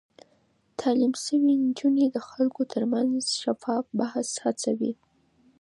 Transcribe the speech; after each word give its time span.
تعليم 0.79 1.13
شوې 1.23 1.53
نجونې 1.65 2.05
د 2.09 2.17
خلکو 2.29 2.61
ترمنځ 2.73 3.15
شفاف 3.41 3.85
بحث 3.99 4.29
هڅوي. 4.43 4.93